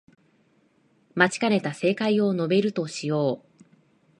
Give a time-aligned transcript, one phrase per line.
[1.13, 3.63] 待ちかねた正解を述べるとしよう